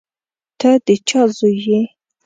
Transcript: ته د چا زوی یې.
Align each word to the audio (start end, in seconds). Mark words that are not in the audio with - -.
ته 0.59 0.69
د 0.85 0.87
چا 1.07 1.21
زوی 1.37 1.55
یې. 1.67 1.81